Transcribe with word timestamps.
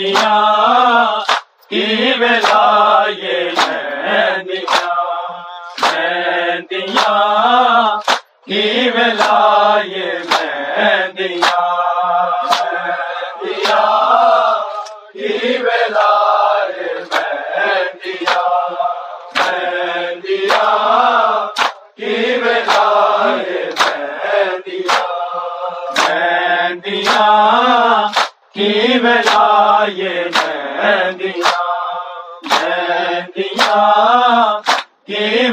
دیا 0.00 1.22
کی 1.70 2.12
ویلا 2.20 3.04
یہ 3.18 3.50
دیا 6.70 7.18
کی 8.46 8.90
ویلا 8.94 9.49
کی 35.06 35.50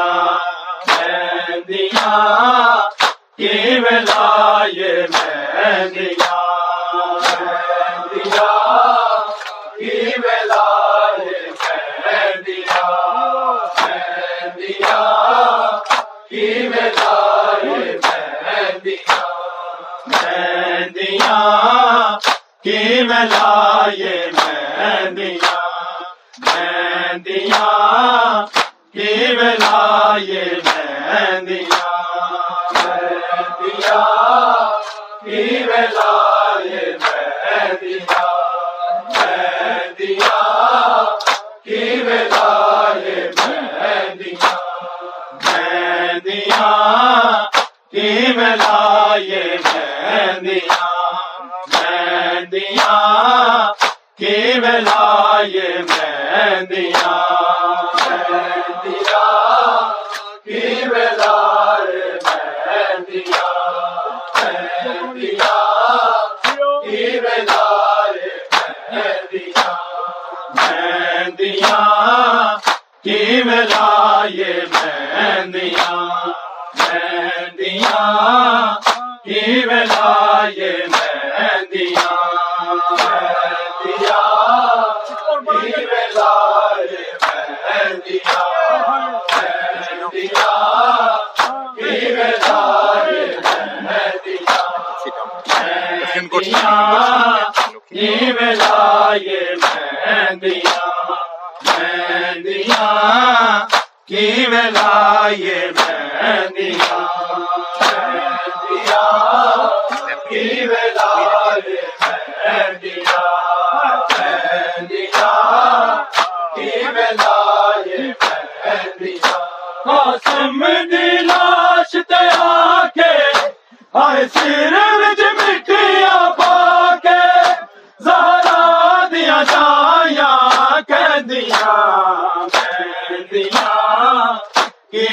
دیا 58.84 59.26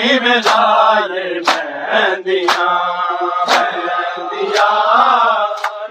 میں 0.03 0.39
جائے 0.39 1.41
مہندیاں 1.41 2.67
مہندیاں 3.47 4.71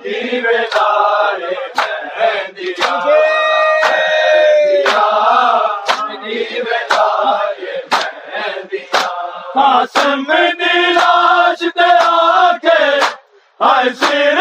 دل 0.03 0.37
قاسم 9.53 10.23
دلاش 10.59 11.63
دے 11.77 11.91
آ 12.01 12.51
کے 12.61 12.83
ہائے 13.59 14.40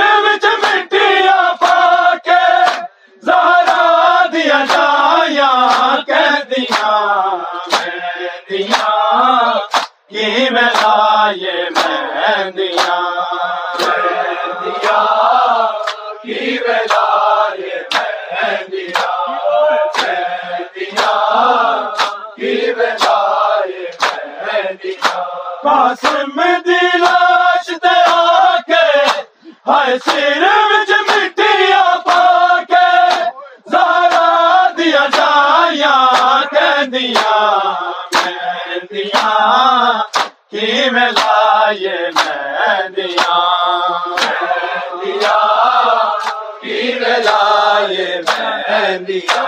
دیا 48.99 49.45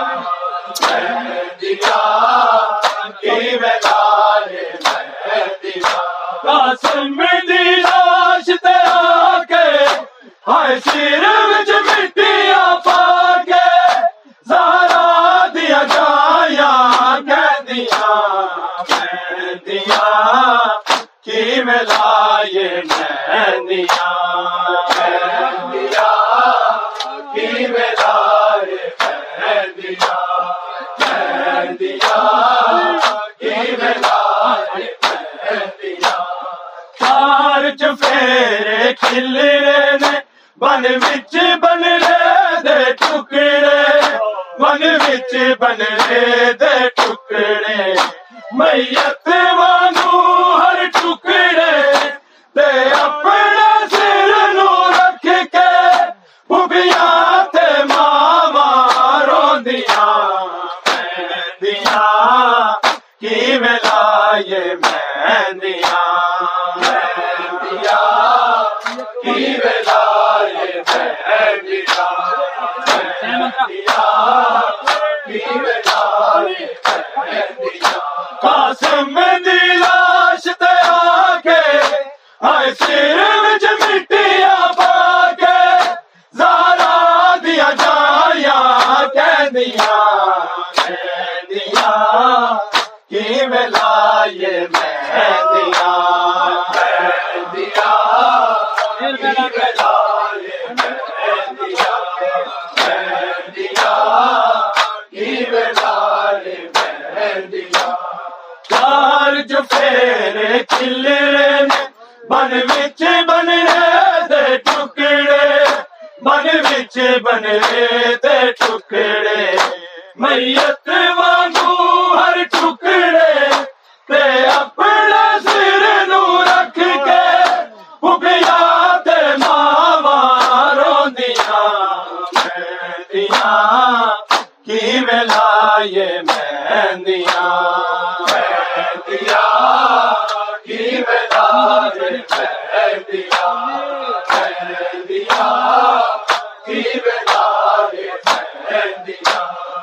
قاسم 6.43 7.21
دلاش 7.47 8.49
دیا 8.63 9.43
کے 9.47 9.67
ہائے 10.47 10.79
شیر 10.85 11.42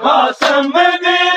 موسم 0.02 0.70
دے 1.02 1.29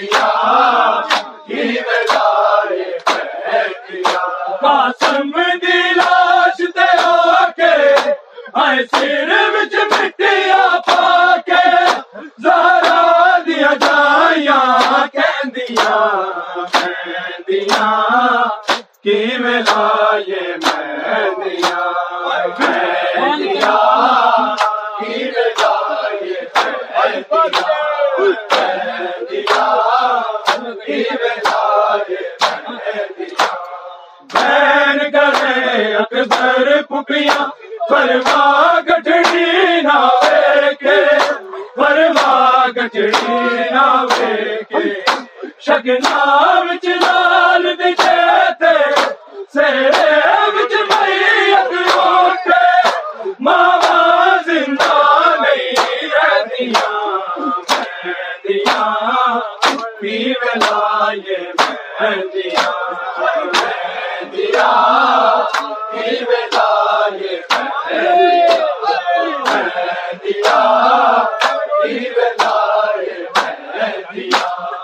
Yeah. 0.00 0.29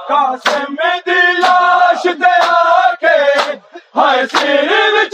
قاسم 0.09 0.75
دی 1.07 1.21
لاش 1.39 2.03
تے 2.21 2.35
آکے 2.49 3.17
ہائے 3.97 4.27
سر 4.33 5.06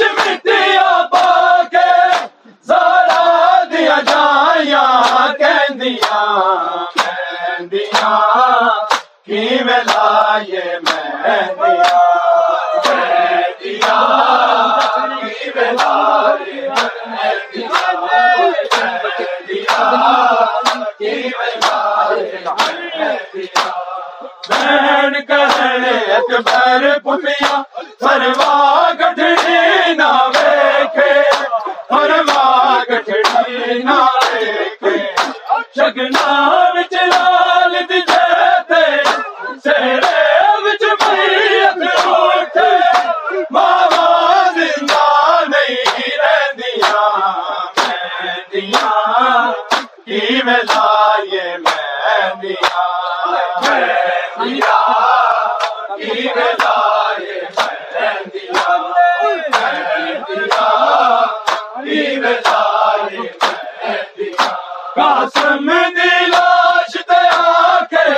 قاسم 65.03 65.71
دلاش 65.97 66.97
دیا 67.09 67.79
کے 67.91 68.09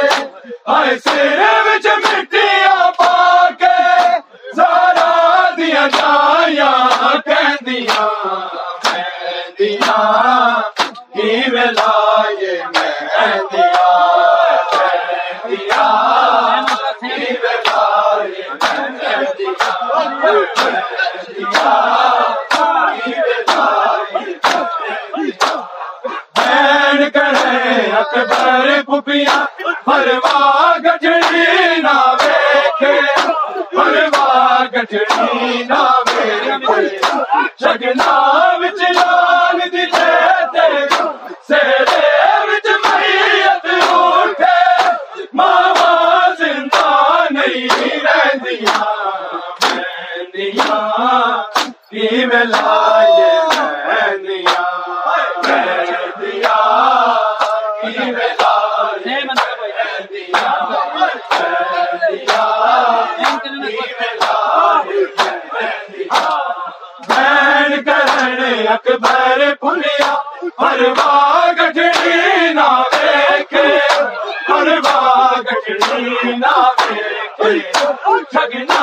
ایسے 0.72 1.22
گھر 69.34 69.54
بھولیا 69.60 70.14
پروا 70.56 71.52
گٹڑی 71.58 72.52
نہ 72.54 72.68
ویکھے۔ 72.92 73.78
پروا 74.48 75.32
گٹڑی 75.40 76.32
نہ 76.36 76.52
ویکھے۔ 76.78 77.58
ٹھگنا 78.30 78.80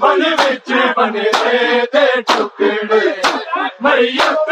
بن 0.00 0.20
بچ 0.38 0.70
بنے 0.96 1.30
دے 1.92 2.04
ٹکڑے 2.22 3.00
میت 3.82 4.50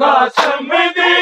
قاسم 0.00 0.70
دی 0.96 1.19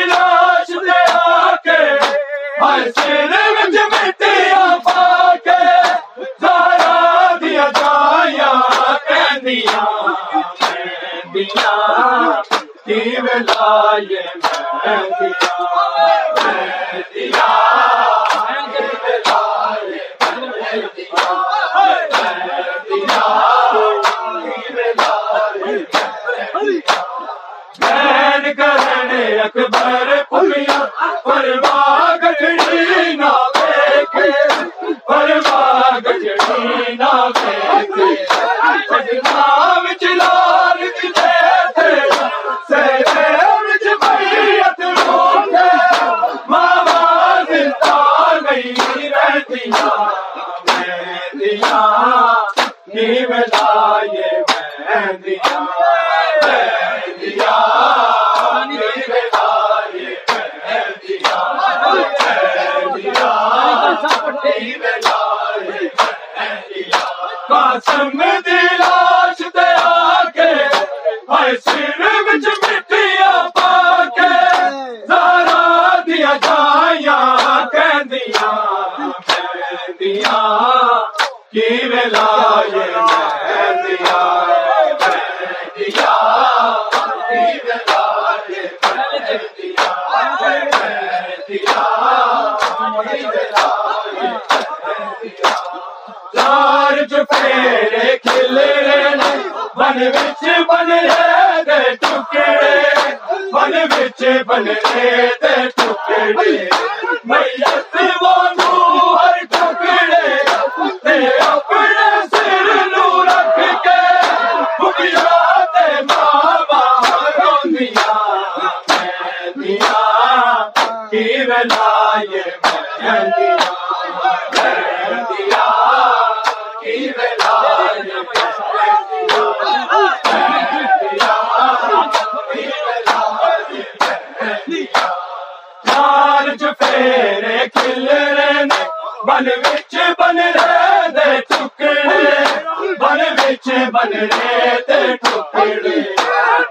بن 143.93 144.13
رہے 144.13 144.77
دے 144.89 145.17
ٹکڑے 145.17 145.99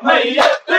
میت 0.04 0.72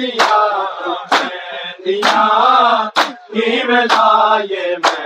نہیں 0.00 1.90
رہندیاں 3.66 4.40
یہ 4.44 4.99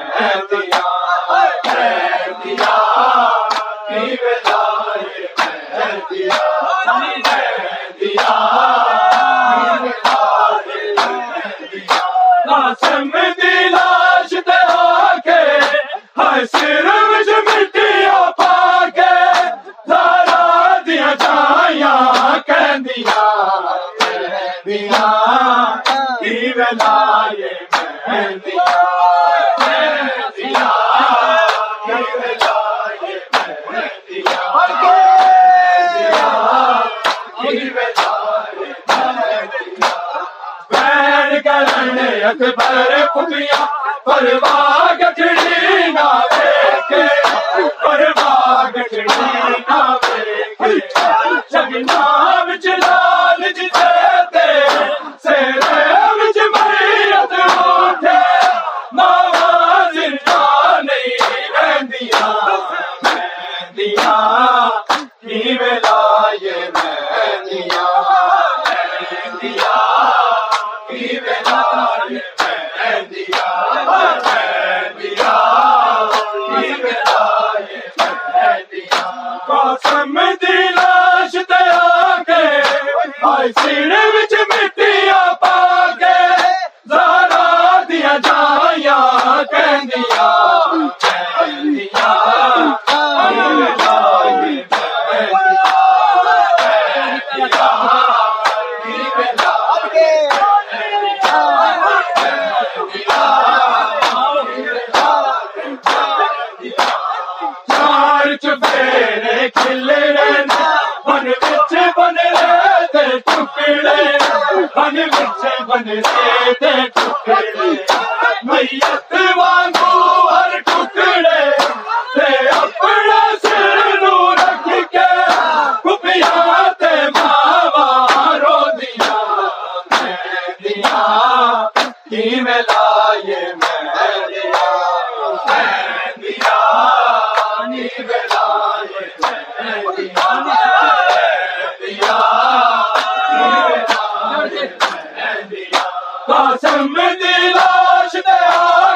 قاسم 146.28 146.94
دی 147.14 147.52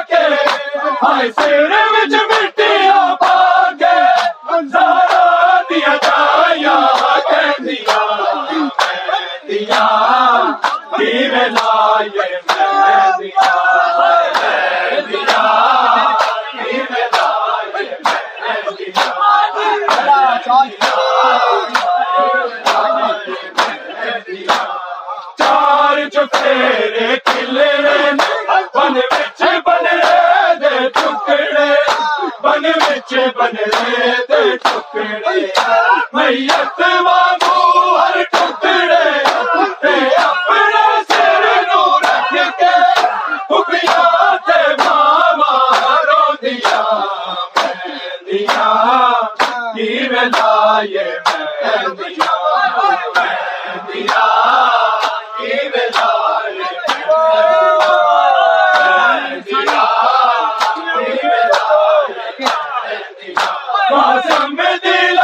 کے 0.09 0.23
ہائے 1.03 1.31
سر 1.33 1.73
وچ 1.93 2.15
بازم 63.91 64.57
دل 64.85 65.18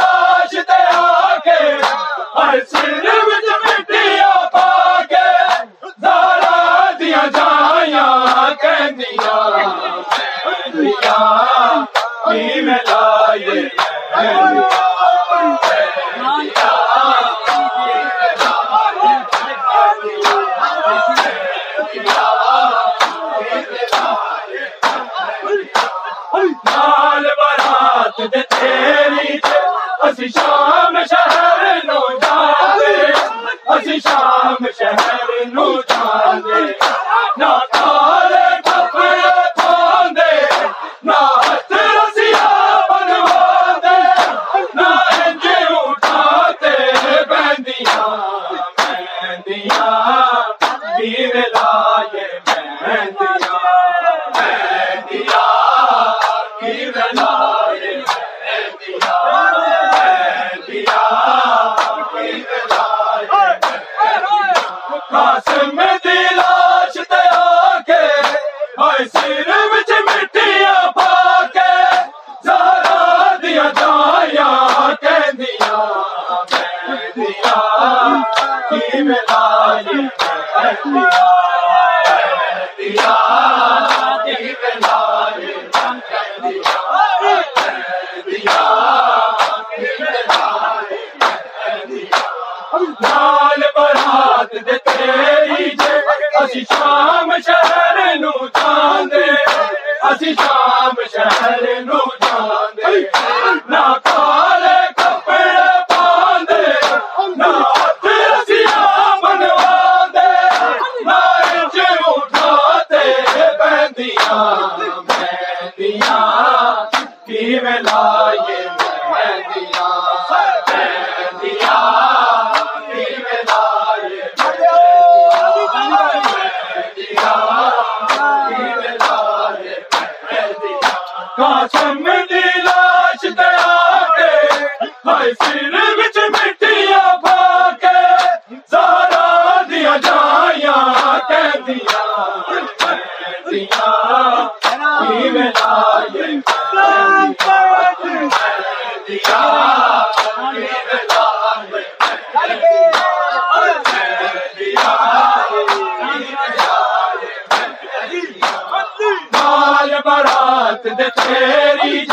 بڑا 160.05 160.71
تیری 160.81 162.07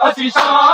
اسی 0.00 0.28
شان 0.30 0.69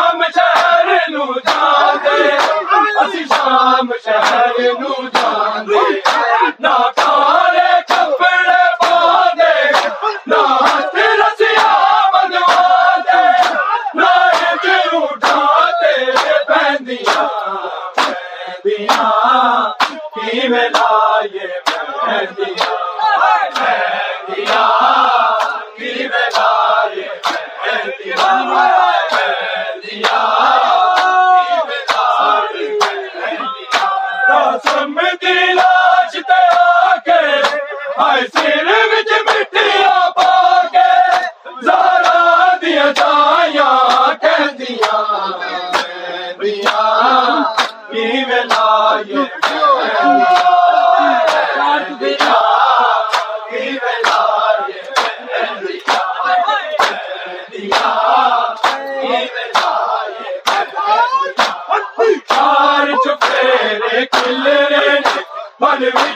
میری 65.60 66.15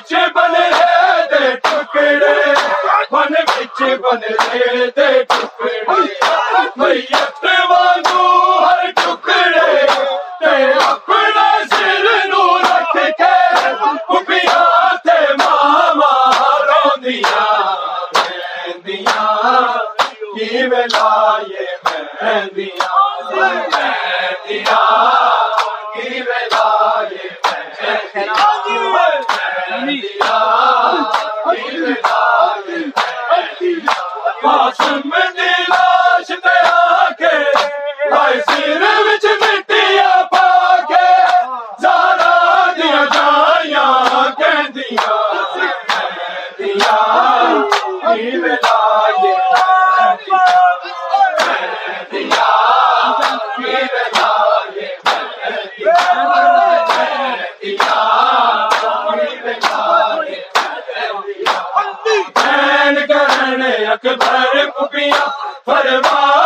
اکبر 63.92 64.86
پیا 64.92 65.24
فرما 65.64 66.39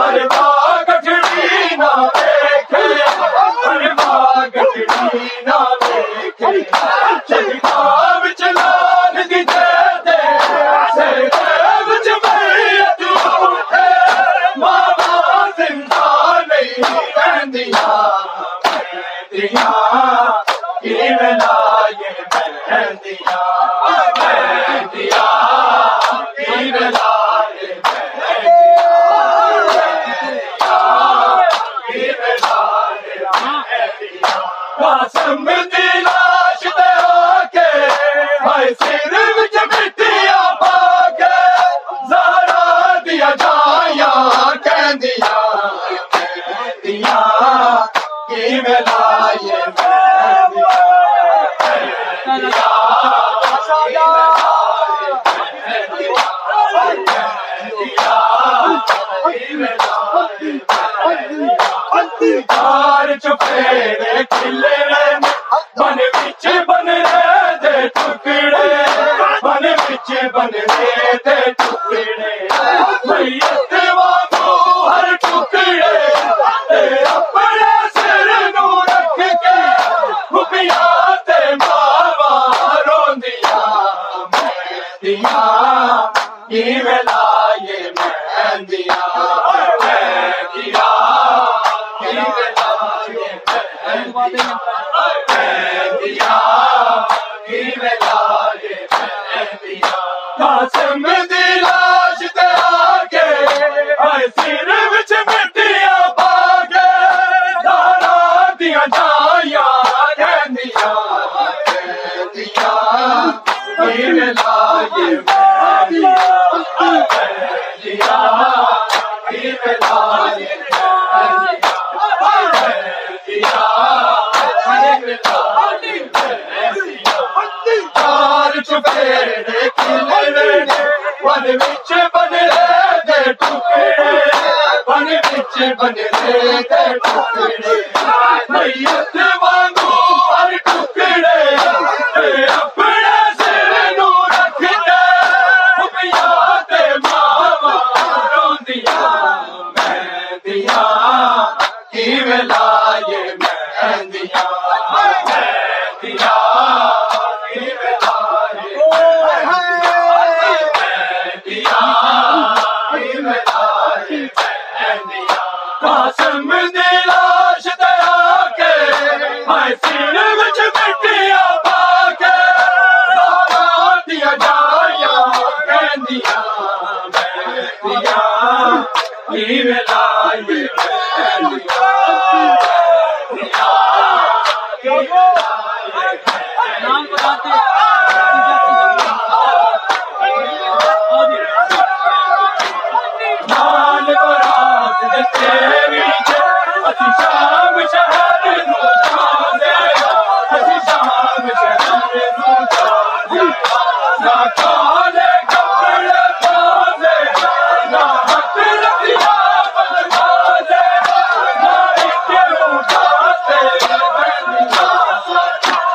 Fireball! 0.00 0.49